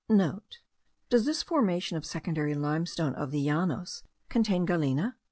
[0.05, 5.15] *(* Does this formation of secondary limestone of the Llanos contain galena?